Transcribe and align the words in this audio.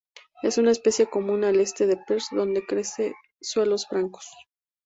Es 0.41 0.57
una 0.57 0.71
especie 0.71 1.05
común 1.05 1.43
al 1.43 1.59
este 1.59 1.85
de 1.85 1.95
Perth 1.95 2.31
donde 2.31 2.65
crece 2.65 3.09
en 3.09 3.13
suelos 3.39 3.85
francos. 3.85 4.27